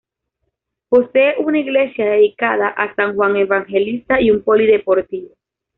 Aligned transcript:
Posee 0.89 1.35
una 1.37 1.59
iglesia 1.59 2.09
dedicada 2.09 2.69
a 2.69 2.95
San 2.95 3.13
Juan 3.15 3.35
Evangelista 3.37 4.19
y 4.19 4.31
un 4.31 4.41
polideportivo. 4.41 5.35